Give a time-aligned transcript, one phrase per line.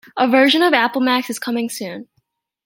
[0.17, 2.07] A version for Apple Macs is coming soon.